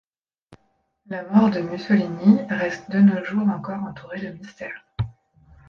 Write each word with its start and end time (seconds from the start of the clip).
La 1.05 1.21
mort 1.21 1.51
de 1.51 1.59
Mussolini 1.59 2.41
reste 2.49 2.89
de 2.89 2.97
nos 3.01 3.23
jours 3.23 3.47
encore 3.47 3.83
entourée 3.83 4.19
de 4.19 4.29
mystères. 4.35 4.83